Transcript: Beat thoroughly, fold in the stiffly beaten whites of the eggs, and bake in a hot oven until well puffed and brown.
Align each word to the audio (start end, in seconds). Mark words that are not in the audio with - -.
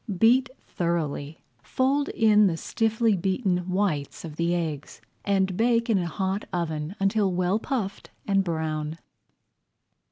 Beat 0.17 0.49
thoroughly, 0.65 1.43
fold 1.61 2.09
in 2.09 2.47
the 2.47 2.57
stiffly 2.57 3.15
beaten 3.15 3.69
whites 3.69 4.25
of 4.25 4.35
the 4.35 4.55
eggs, 4.55 4.99
and 5.25 5.55
bake 5.55 5.91
in 5.91 5.99
a 5.99 6.07
hot 6.07 6.43
oven 6.51 6.95
until 6.99 7.31
well 7.31 7.59
puffed 7.59 8.09
and 8.25 8.43
brown. 8.43 8.97